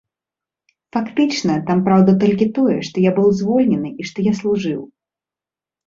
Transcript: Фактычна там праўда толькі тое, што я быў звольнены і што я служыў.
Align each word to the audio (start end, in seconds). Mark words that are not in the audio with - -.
Фактычна 0.97 1.57
там 1.67 1.83
праўда 1.91 2.11
толькі 2.25 2.49
тое, 2.57 2.77
што 2.91 2.95
я 3.09 3.15
быў 3.21 3.29
звольнены 3.45 3.89
і 4.01 4.11
што 4.13 4.17
я 4.33 4.37
служыў. 4.43 4.81